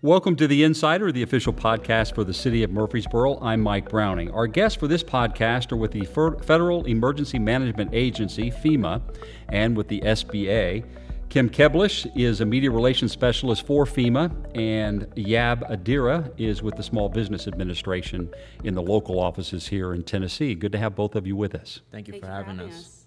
[0.00, 3.40] Welcome to The Insider, the official podcast for the City of Murfreesboro.
[3.40, 4.30] I'm Mike Browning.
[4.30, 6.04] Our guests for this podcast are with the
[6.44, 9.02] Federal Emergency Management Agency, FEMA,
[9.48, 10.84] and with the SBA.
[11.30, 16.82] Kim Keblish is a media relations specialist for FEMA, and Yab Adera is with the
[16.84, 18.30] Small Business Administration
[18.62, 20.54] in the local offices here in Tennessee.
[20.54, 21.80] Good to have both of you with us.
[21.90, 22.78] Thank you, for, for having, having us.
[22.78, 22.97] us.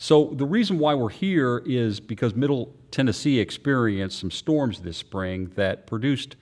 [0.00, 5.50] So, the reason why we're here is because Middle Tennessee experienced some storms this spring
[5.56, 6.36] that produced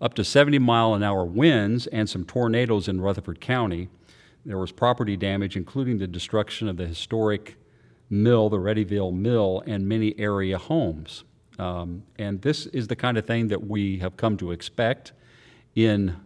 [0.00, 3.88] up to 70 mile an hour winds and some tornadoes in Rutherford County.
[4.46, 7.56] There was property damage, including the destruction of the historic
[8.08, 11.24] mill, the Readyville Mill, and many area homes.
[11.58, 15.12] Um, and this is the kind of thing that we have come to expect
[15.74, 16.16] in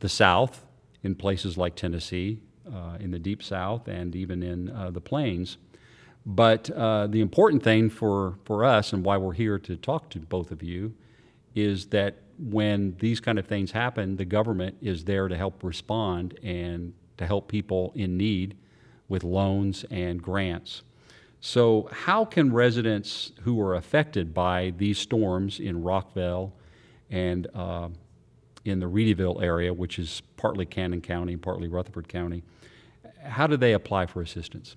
[0.00, 0.66] the South,
[1.02, 2.40] in places like Tennessee,
[2.70, 5.56] uh, in the Deep South, and even in uh, the Plains.
[6.26, 10.18] But uh, the important thing for, for us and why we're here to talk to
[10.18, 10.94] both of you
[11.54, 16.38] is that when these kind of things happen, the government is there to help respond
[16.42, 18.56] and to help people in need
[19.08, 20.82] with loans and grants.
[21.42, 26.52] So, how can residents who are affected by these storms in Rockvale
[27.10, 27.88] and uh,
[28.64, 32.42] in the Readyville area, which is partly Cannon County, partly Rutherford County,
[33.22, 34.76] how do they apply for assistance?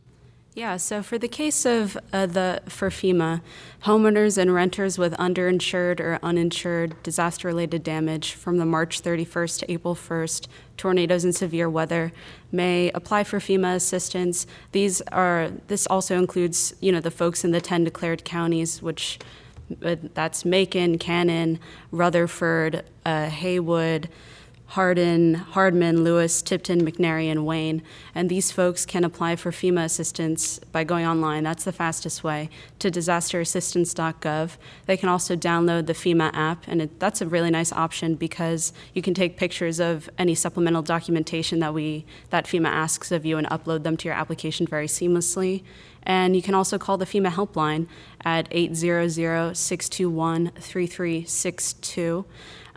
[0.55, 3.41] Yeah, so for the case of uh, the for FEMA,
[3.85, 9.95] homeowners and renters with underinsured or uninsured disaster-related damage from the March 31st to April
[9.95, 10.45] 1st
[10.77, 12.11] tornadoes and severe weather
[12.51, 14.45] may apply for FEMA assistance.
[14.73, 19.17] These are this also includes you know the folks in the 10 declared counties, which
[19.83, 21.59] uh, that's Macon, Cannon,
[21.89, 24.07] Rutherford, uh, Haywood.
[24.67, 27.83] Hardin, Hardeman, Lewis, Tipton, McNairy, and Wayne.
[28.15, 31.43] And these folks can apply for FEMA assistance by going online.
[31.43, 34.57] That's the fastest way to disasterassistance.gov.
[34.87, 38.73] They can also download the FEMA app, and it, that's a really nice option because
[38.93, 43.37] you can take pictures of any supplemental documentation that we that FEMA asks of you
[43.37, 45.63] and upload them to your application very seamlessly.
[46.03, 47.87] And you can also call the FEMA helpline
[48.25, 52.25] at 800 621 3362.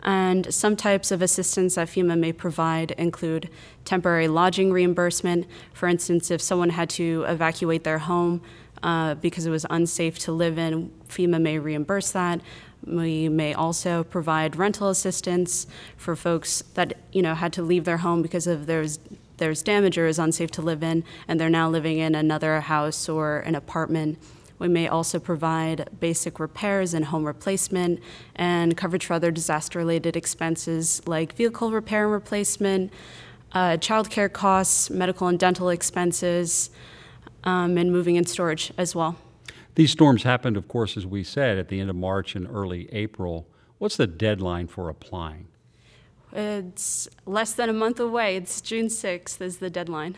[0.03, 3.49] And some types of assistance that FEMA may provide include
[3.83, 5.47] temporary lodging reimbursement.
[5.73, 8.41] For instance, if someone had to evacuate their home
[8.83, 12.41] uh, because it was unsafe to live in, FEMA may reimburse that.
[12.85, 17.97] We may also provide rental assistance for folks that you know had to leave their
[17.97, 18.99] home because of there's
[19.37, 23.09] there's damage or is unsafe to live in, and they're now living in another house
[23.09, 24.17] or an apartment.
[24.59, 27.99] We may also provide basic repairs and home replacement
[28.35, 32.91] and coverage for other disaster related expenses like vehicle repair and replacement,
[33.53, 36.69] uh, childcare costs, medical and dental expenses,
[37.43, 39.15] um, and moving and storage as well.
[39.75, 42.91] These storms happened, of course, as we said, at the end of March and early
[42.91, 43.47] April.
[43.77, 45.49] What's the deadline for applying?
[46.33, 48.35] It's less than a month away.
[48.35, 50.17] It's June 6th is the deadline.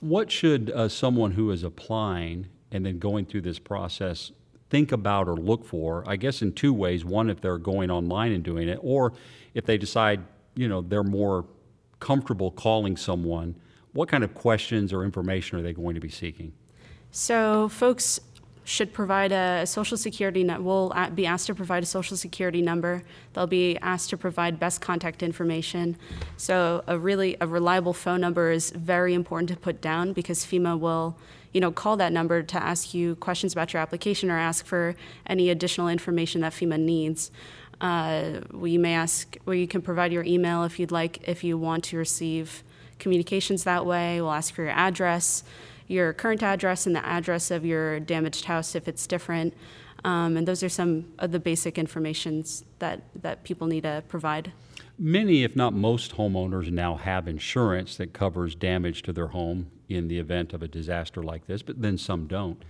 [0.00, 4.32] What should uh, someone who is applying and then going through this process
[4.70, 7.04] think about or look for, I guess, in two ways.
[7.04, 9.12] One, if they're going online and doing it, or
[9.54, 10.22] if they decide,
[10.54, 11.46] you know, they're more
[12.00, 13.54] comfortable calling someone,
[13.92, 16.52] what kind of questions or information are they going to be seeking?
[17.10, 18.20] So, folks
[18.64, 20.44] should provide a, social security.
[20.44, 23.04] Will be asked to provide a social security number.
[23.32, 25.96] They'll be asked to provide best contact information.
[26.36, 30.78] So, a really a reliable phone number is very important to put down because FEMA
[30.78, 31.16] will
[31.56, 34.94] you know, call that number to ask you questions about your application or ask for
[35.26, 37.30] any additional information that FEMA needs.
[37.80, 41.56] Uh, we may ask, or you can provide your email if you'd like, if you
[41.56, 42.62] want to receive
[42.98, 44.20] communications that way.
[44.20, 45.44] We'll ask for your address,
[45.88, 49.54] your current address, and the address of your damaged house if it's different.
[50.04, 54.52] Um, and those are some of the basic informations that, that people need to provide.
[54.98, 60.08] Many, if not most, homeowners now have insurance that covers damage to their home in
[60.08, 62.62] the event of a disaster like this, but then some don't.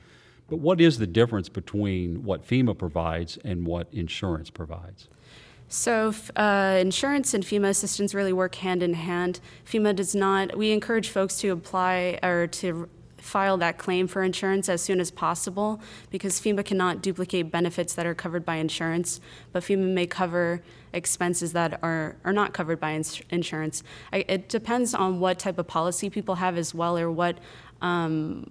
[0.48, 5.09] But what is the difference between what FEMA provides and what insurance provides?
[5.68, 9.41] So, uh, insurance and FEMA assistance really work hand in hand.
[9.65, 12.89] FEMA does not, we encourage folks to apply or to
[13.27, 15.81] file that claim for insurance as soon as possible
[16.11, 19.21] because FEMA cannot duplicate benefits that are covered by insurance,
[19.53, 20.63] but FEMA may cover
[20.93, 23.83] expenses that are, are not covered by ins- insurance.
[24.13, 27.39] I, it depends on what type of policy people have as well or what,
[27.83, 28.51] um,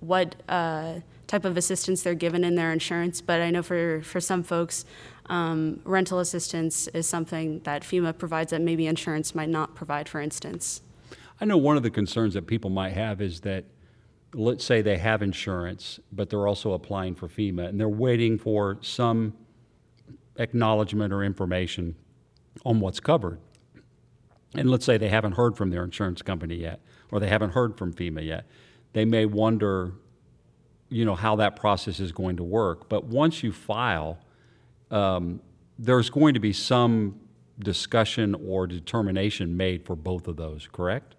[0.00, 4.20] what uh, type of assistance they're given in their insurance, but I know for, for
[4.20, 4.84] some folks,
[5.26, 10.20] um, rental assistance is something that FEMA provides that maybe insurance might not provide, for
[10.20, 10.82] instance.
[11.40, 13.64] I know one of the concerns that people might have is that
[14.34, 18.78] let's say they have insurance, but they're also applying for FEMA, and they're waiting for
[18.80, 19.34] some
[20.36, 21.94] acknowledgement or information
[22.64, 23.38] on what's covered.
[24.54, 26.80] And let's say they haven't heard from their insurance company yet,
[27.10, 28.46] or they haven't heard from FEMA yet.
[28.92, 29.92] They may wonder,
[30.88, 32.88] you know, how that process is going to work.
[32.88, 34.18] But once you file,
[34.90, 35.40] um,
[35.78, 37.20] there's going to be some
[37.60, 41.14] discussion or determination made for both of those, correct?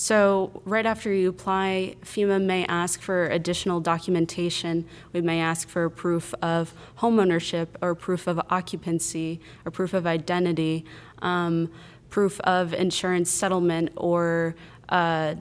[0.00, 4.84] So, right after you apply, FEMA may ask for additional documentation.
[5.12, 10.84] We may ask for proof of homeownership or proof of occupancy or proof of identity,
[11.20, 11.72] um,
[12.10, 14.54] proof of insurance settlement, or
[14.88, 15.34] uh,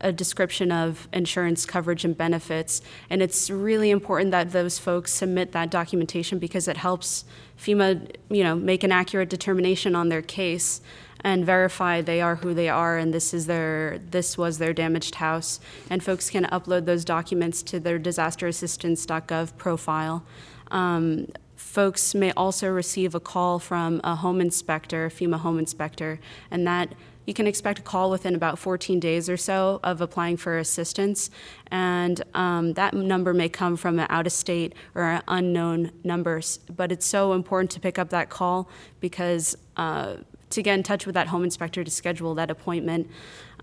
[0.00, 2.80] a description of insurance coverage and benefits.
[3.10, 7.26] And it's really important that those folks submit that documentation because it helps
[7.58, 10.80] FEMA, you know, make an accurate determination on their case
[11.22, 15.16] and verify they are who they are and this is their this was their damaged
[15.16, 15.60] house
[15.90, 20.24] and folks can upload those documents to their disasterassistance.gov profile
[20.70, 21.26] um,
[21.56, 26.20] folks may also receive a call from a home inspector a fema home inspector
[26.50, 26.94] and that
[27.28, 31.28] you can expect a call within about 14 days or so of applying for assistance.
[31.70, 36.58] And um, that number may come from an out of state or an unknown numbers.
[36.74, 40.16] But it's so important to pick up that call because uh,
[40.50, 43.10] to get in touch with that home inspector to schedule that appointment.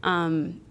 [0.04, 0.62] Um,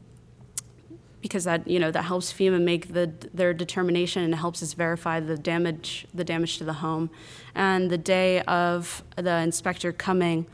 [1.20, 5.20] because that you know that helps FEMA make the, their determination and helps us verify
[5.20, 7.08] the damage the damage to the home.
[7.54, 10.46] And the day of the inspector coming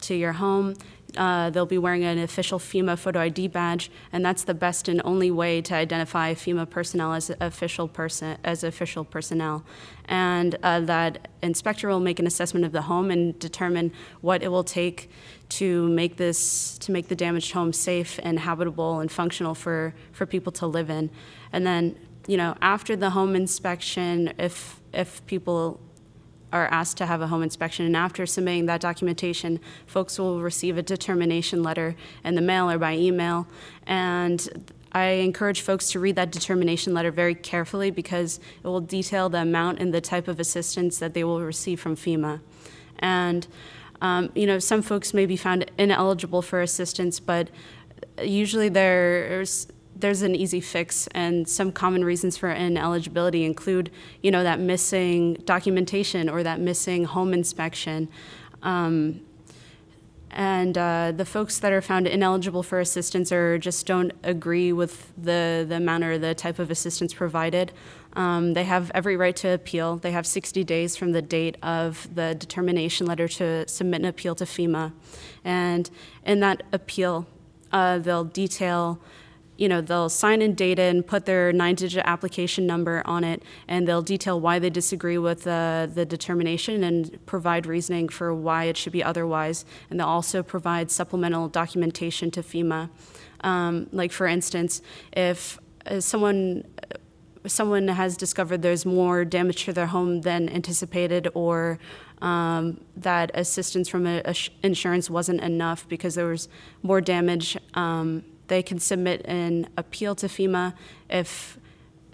[0.00, 0.74] to your home,
[1.16, 5.00] uh, they'll be wearing an official FEMA photo ID badge, and that's the best and
[5.04, 9.64] only way to identify FEMA personnel as official person as official personnel.
[10.06, 14.48] And uh, that inspector will make an assessment of the home and determine what it
[14.48, 15.10] will take
[15.50, 20.26] to make this to make the damaged home safe and habitable and functional for for
[20.26, 21.10] people to live in.
[21.52, 21.96] And then
[22.26, 25.80] you know after the home inspection, if if people
[26.52, 27.86] are asked to have a home inspection.
[27.86, 32.78] And after submitting that documentation, folks will receive a determination letter in the mail or
[32.78, 33.46] by email.
[33.86, 39.28] And I encourage folks to read that determination letter very carefully because it will detail
[39.28, 42.40] the amount and the type of assistance that they will receive from FEMA.
[42.98, 43.46] And
[44.00, 47.50] um, you know, some folks may be found ineligible for assistance, but
[48.22, 49.66] usually there's
[49.98, 53.90] there's an easy fix and some common reasons for ineligibility include
[54.22, 58.08] you know that missing documentation or that missing home inspection.
[58.62, 59.20] Um,
[60.30, 65.10] and uh, the folks that are found ineligible for assistance or just don't agree with
[65.16, 67.72] the, the amount or the type of assistance provided.
[68.12, 69.96] Um, they have every right to appeal.
[69.96, 74.34] They have 60 days from the date of the determination letter to submit an appeal
[74.34, 74.92] to fema.
[75.44, 75.88] And
[76.26, 77.26] in that appeal
[77.72, 79.00] uh, they'll detail
[79.58, 83.86] you know, they'll sign in data and put their nine-digit application number on it, and
[83.86, 88.76] they'll detail why they disagree with uh, the determination and provide reasoning for why it
[88.76, 89.64] should be otherwise.
[89.90, 92.88] And they'll also provide supplemental documentation to FEMA.
[93.40, 94.80] Um, like for instance,
[95.12, 96.64] if uh, someone
[97.46, 101.78] someone has discovered there's more damage to their home than anticipated, or
[102.20, 106.48] um, that assistance from a, a sh- insurance wasn't enough because there was
[106.82, 107.56] more damage.
[107.74, 110.74] Um, they can submit an appeal to FEMA
[111.08, 111.58] if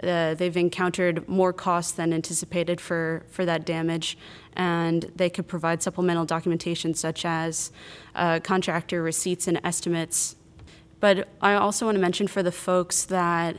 [0.02, 4.19] uh, they've encountered more costs than anticipated for, for that damage,
[4.55, 7.72] and they could provide supplemental documentation such as
[8.14, 10.36] uh, contractor receipts and estimates.
[11.00, 13.58] But I also want to mention for the folks that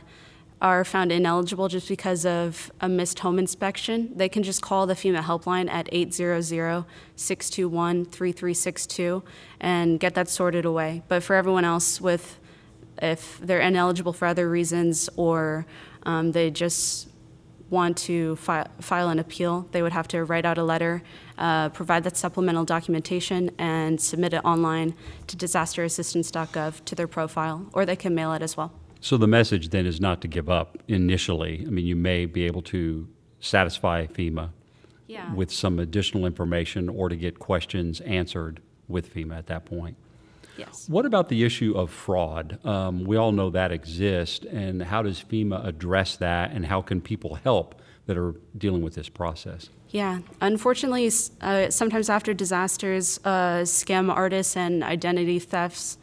[0.60, 4.94] are found ineligible just because of a missed home inspection, they can just call the
[4.94, 6.42] FEMA helpline at 800
[7.14, 9.22] 621 3362
[9.60, 11.02] and get that sorted away.
[11.08, 12.38] But for everyone else with
[13.02, 15.66] if they're ineligible for other reasons or
[16.04, 17.08] um, they just
[17.68, 21.02] want to fi- file an appeal, they would have to write out a letter,
[21.36, 24.94] uh, provide that supplemental documentation, and submit it online
[25.26, 28.72] to disasterassistance.gov to their profile, or they can mail it as well.
[29.00, 31.64] So the message then is not to give up initially.
[31.66, 33.08] I mean, you may be able to
[33.40, 34.50] satisfy FEMA
[35.08, 35.32] Yeah.
[35.34, 39.96] with some additional information or to get questions answered with FEMA at that point.
[40.56, 40.88] Yes.
[40.88, 42.58] What about the issue of fraud?
[42.64, 47.00] Um, we all know that exists, and how does FEMA address that, and how can
[47.00, 49.68] people help that are dealing with this process?
[49.90, 51.10] Yeah, unfortunately,
[51.40, 55.98] uh, sometimes after disasters, uh, scam artists and identity thefts,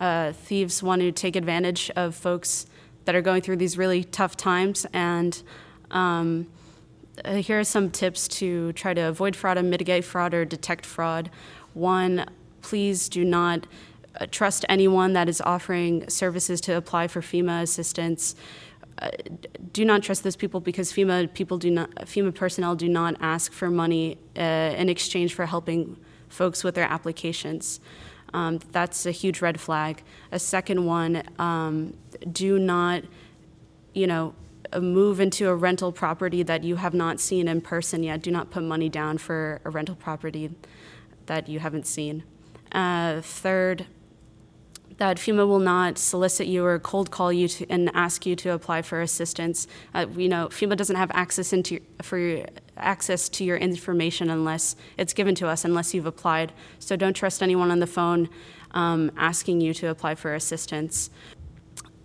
[0.00, 2.66] uh, thieves want to take advantage of folks
[3.04, 4.86] that are going through these really tough times.
[4.92, 5.42] And
[5.90, 6.46] um,
[7.24, 10.84] uh, here are some tips to try to avoid fraud and mitigate fraud or detect
[10.84, 11.30] fraud.
[11.74, 12.26] One,
[12.60, 13.66] please do not
[14.30, 18.34] trust anyone that is offering services to apply for FEMA assistance
[19.00, 19.10] uh,
[19.72, 23.52] do not trust those people because FEMA people do not FEMA personnel do not ask
[23.52, 25.96] for money uh, in exchange for helping
[26.28, 27.80] folks with their applications.
[28.34, 30.02] Um, that's a huge red flag.
[30.32, 31.96] A second one, um,
[32.30, 33.04] do not,
[33.94, 34.34] you know,
[34.78, 38.22] move into a rental property that you have not seen in person yet.
[38.22, 40.50] Do not put money down for a rental property
[41.26, 42.24] that you haven't seen.
[42.72, 43.86] Uh, third,
[44.98, 48.50] that FEMA will not solicit you or cold call you to, and ask you to
[48.50, 49.66] apply for assistance.
[49.94, 54.76] Uh, you know, FEMA doesn't have access into for your, access to your information unless
[54.96, 56.52] it's given to us, unless you've applied.
[56.78, 58.28] So don't trust anyone on the phone
[58.72, 61.10] um, asking you to apply for assistance.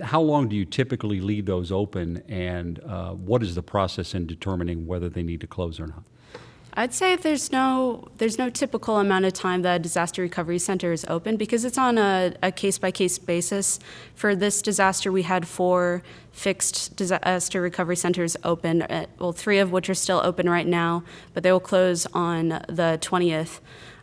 [0.00, 4.26] How long do you typically leave those open, and uh, what is the process in
[4.26, 6.04] determining whether they need to close or not?
[6.74, 10.90] I'd say there's no there's no typical amount of time that a disaster recovery center
[10.90, 13.78] is open because it's on a, a case-by-case basis.
[14.14, 19.70] For this disaster, we had four fixed disaster recovery centers open, uh, well, three of
[19.70, 23.60] which are still open right now, but they will close on the 20th.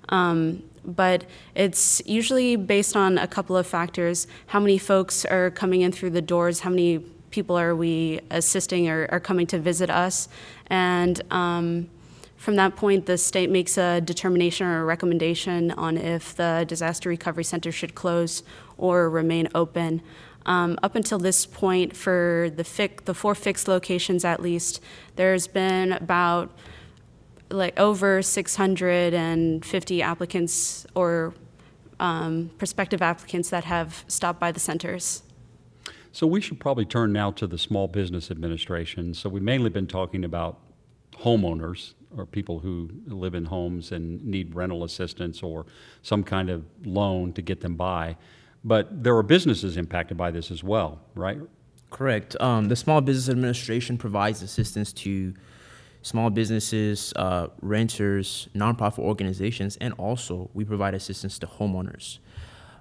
[0.10, 5.82] Um, but it's usually based on a couple of factors: how many folks are coming
[5.82, 7.00] in through the doors, how many
[7.32, 10.30] people are we assisting or are coming to visit us,
[10.68, 11.90] and um,
[12.40, 17.10] from that point, the state makes a determination or a recommendation on if the disaster
[17.10, 18.44] recovery center should close
[18.78, 20.02] or remain open.
[20.46, 24.82] Um, up until this point, for the the four fixed locations at least,
[25.18, 26.50] there's been about
[27.50, 31.34] like over 650 applicants or
[32.00, 35.24] um, prospective applicants that have stopped by the centers.
[36.14, 39.14] So we should probably turn now to the Small Business Administration.
[39.14, 40.58] So we've mainly been talking about
[41.24, 45.66] homeowners or people who live in homes and need rental assistance or
[46.02, 48.18] some kind of loan to get them by.
[48.64, 51.40] But there are businesses impacted by this as well, right?
[51.92, 52.36] Correct.
[52.40, 55.34] Um, the Small Business Administration provides assistance to
[56.02, 62.20] small businesses, uh, renters, nonprofit organizations, and also we provide assistance to homeowners.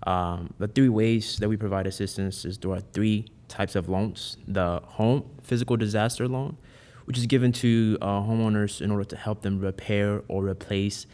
[0.07, 4.37] Um, the three ways that we provide assistance is there are three types of loans:
[4.47, 6.57] the home physical disaster loan,
[7.09, 11.07] which is given to uh, homeowners in order to help them repair or replace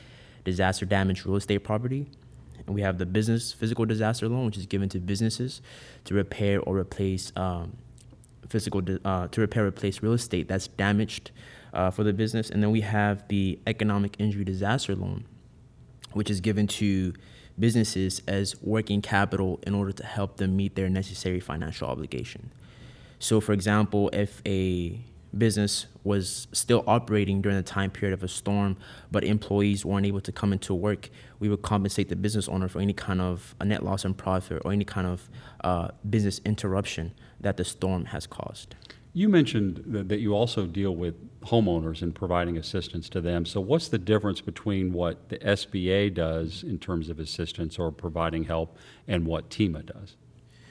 [0.42, 2.10] disaster damaged real estate property.
[2.66, 5.62] And we have the business physical disaster loan, which is given to businesses
[6.06, 7.76] to repair or replace um,
[8.48, 11.30] physical uh, to repair or replace real estate that's damaged
[11.72, 12.50] uh, for the business.
[12.50, 15.24] And then we have the economic injury disaster loan,
[16.12, 17.14] which is given to
[17.56, 22.50] businesses as working capital in order to help them meet their necessary financial obligation.
[23.20, 24.98] So, for example, if a
[25.38, 28.76] business was still operating during the time period of a storm,
[29.10, 32.80] but employees weren't able to come into work, we would compensate the business owner for
[32.80, 35.30] any kind of a net loss in profit or any kind of
[35.62, 38.74] uh, business interruption that the storm has caused.
[39.16, 43.46] You mentioned that, you also deal with homeowners and providing assistance to them.
[43.46, 48.42] So, what's the difference between what the SBA does in terms of assistance or providing
[48.42, 48.76] help
[49.06, 50.16] and what TEMA does,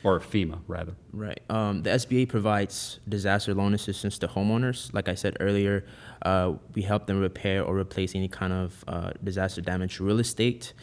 [0.04, 0.96] or FEMA rather?
[1.12, 1.40] Right.
[1.50, 4.94] Um, the SBA provides disaster loan assistance to homeowners.
[4.94, 5.86] Like I said earlier,
[6.24, 10.74] uh, we help them repair or replace any kind of uh, disaster damaged real estate.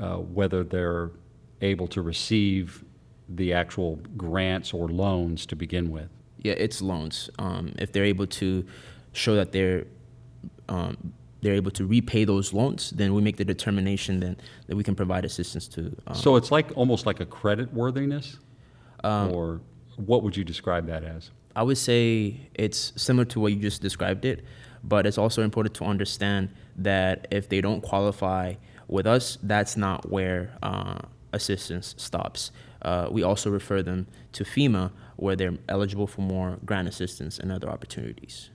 [0.00, 1.10] uh, whether they're
[1.60, 2.84] able to receive
[3.28, 6.08] the actual grants or loans to begin with.
[6.42, 7.30] Yeah, it's loans.
[7.38, 8.64] Um, if they're able to
[9.12, 9.84] show that they're
[10.68, 14.36] um, they're able to repay those loans, then we make the determination then
[14.66, 15.96] that we can provide assistance to.
[16.06, 18.38] Um, So it's like, almost like a credit worthiness?
[19.32, 19.60] Or
[19.96, 21.30] what would you describe that as?
[21.54, 24.44] I would say it's similar to what you just described it,
[24.82, 28.54] but it's also important to understand that if they don't qualify
[28.86, 30.98] with us, that's not where uh,
[31.32, 32.50] assistance stops.
[32.82, 37.50] Uh, we also refer them to FEMA, where they're eligible for more grant assistance and
[37.50, 38.50] other opportunities.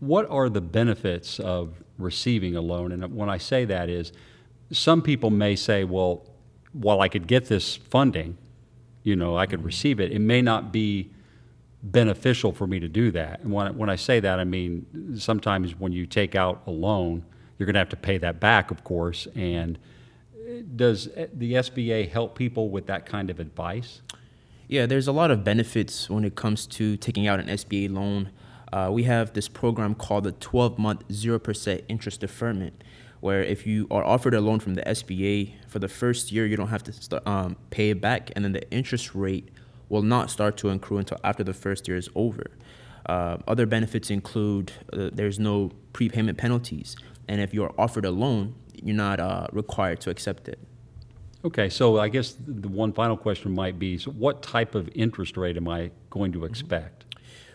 [0.00, 2.92] What are the benefits of receiving a loan?
[2.92, 4.12] And when I say that is,
[4.70, 6.26] some people may say, well,
[6.72, 8.36] while I could get this funding,
[9.02, 11.10] you know, I could receive it, it may not be
[11.82, 13.40] beneficial for me to do that.
[13.40, 17.24] And when, when I say that, I mean, sometimes when you take out a loan,
[17.58, 19.26] you're going to have to pay that back, of course.
[19.34, 19.78] And
[20.34, 24.02] uh, does uh, the SBA help people with that kind of advice?
[24.68, 28.30] Yeah, there's a lot of benefits when it comes to taking out an SBA loan.
[28.72, 32.82] Uh, we have this program called the 12 month 0% interest deferment,
[33.20, 36.56] where if you are offered a loan from the SBA for the first year, you
[36.56, 39.48] don't have to st- um, pay it back, and then the interest rate
[39.88, 42.46] will not start to accrue until after the first year is over.
[43.06, 46.96] Uh, other benefits include uh, there's no prepayment penalties,
[47.28, 50.58] and if you're offered a loan, you're not uh, required to accept it.
[51.44, 55.36] Okay, so I guess the one final question might be, so what type of interest
[55.36, 57.04] rate am I going to expect?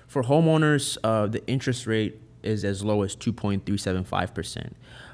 [0.07, 4.71] For homeowners, uh, the interest rate is as low as 2.375%.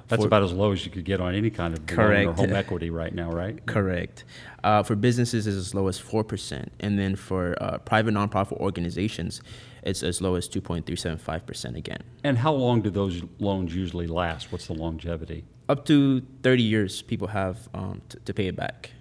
[0.08, 2.24] That's For- about as low as you could get on any kind of loan or
[2.24, 2.40] Correct.
[2.40, 3.64] home equity right now, right?
[3.66, 4.24] Correct.
[4.64, 6.68] Uh, for businesses, it's as low as 4%.
[6.80, 9.42] And then for uh, private nonprofit organizations,
[9.84, 12.02] it's as low as 2.375% again.
[12.24, 14.52] And how long do those loans usually last?
[14.52, 15.44] What's the longevity?
[15.70, 18.92] Up to 30 years, people have um, t- to pay it back.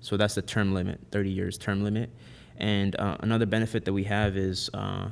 [0.00, 2.10] So that's the term limit, 30 years term limit.
[2.56, 5.10] And uh, another benefit that we have is uh,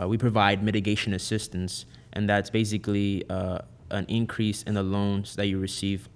[0.00, 3.58] uh, we provide mitigation assistance, and that's basically uh,
[3.92, 6.08] an increase in the loans that you receive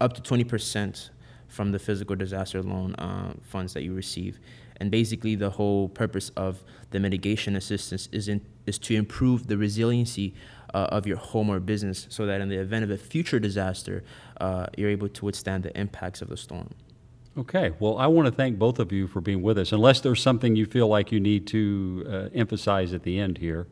[0.00, 1.10] up to 20%
[1.48, 4.38] from the physical disaster loan uh, funds that you receive.
[4.78, 9.56] And basically, the whole purpose of the mitigation assistance is, in, is to improve the
[9.56, 10.34] resiliency
[10.74, 14.02] uh, of your home or business so that in the event of a future disaster,
[14.40, 16.70] uh, you're able to withstand the impacts of the storm.
[17.36, 19.72] Okay, well, I want to thank both of you for being with us.
[19.72, 23.66] Unless there's something you feel like you need to uh, emphasize at the end here,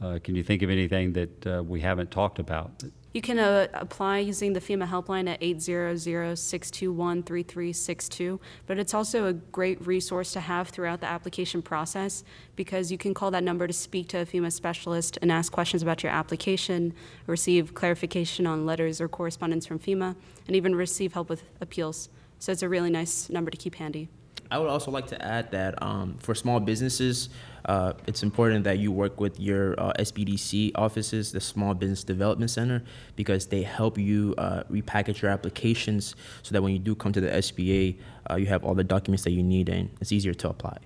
[0.00, 2.82] uh, can you think of anything that uh, we haven't talked about?
[3.12, 9.84] You can uh, apply using the FEMA helpline at 800-621-3362, but it's also a great
[9.84, 12.22] resource to have throughout the application process
[12.54, 15.82] because you can call that number to speak to a FEMA specialist and ask questions
[15.82, 16.94] about your application,
[17.26, 20.14] receive clarification on letters or correspondence from FEMA,
[20.46, 22.10] and even receive help with appeals.
[22.38, 24.08] So it's a really nice number to keep handy.
[24.52, 27.30] I would also like to add that um, for small businesses,
[27.64, 32.50] uh, it's important that you work with your uh, SBDC offices, the Small Business Development
[32.50, 32.82] Center,
[33.16, 37.20] because they help you uh, repackage your applications so that when you do come to
[37.20, 37.96] the SBA,
[38.30, 40.78] uh, you have all the documents that you need and it's easier to apply.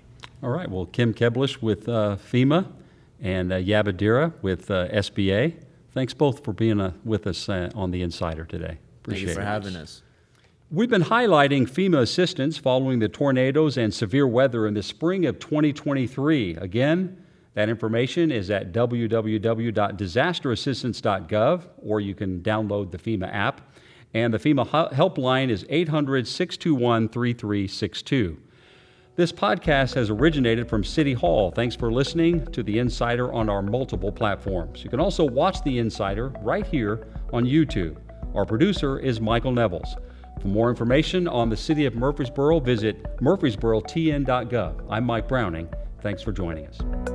[0.42, 0.70] All right.
[0.70, 2.66] Well, Kim Keblish with uh, FEMA
[3.20, 5.54] and uh, Yabadira with uh, SBA.
[5.92, 8.78] Thanks both for being uh, with us uh, on the Insider today.
[9.02, 9.44] Appreciate Thank you for it.
[9.44, 10.02] having us.
[10.74, 15.38] We've been highlighting FEMA assistance following the tornadoes and severe weather in the spring of
[15.38, 16.56] 2023.
[16.56, 23.60] Again, that information is at www.disasterassistance.gov, or you can download the FEMA app.
[24.14, 28.36] And the FEMA helpline is 800 621 3362.
[29.14, 31.52] This podcast has originated from City Hall.
[31.52, 34.82] Thanks for listening to The Insider on our multiple platforms.
[34.82, 37.98] You can also watch The Insider right here on YouTube.
[38.34, 39.94] Our producer is Michael Nevels.
[40.40, 44.86] For more information on the City of Murfreesboro, visit murfreesborotn.gov.
[44.90, 45.68] I'm Mike Browning.
[46.02, 47.13] Thanks for joining us.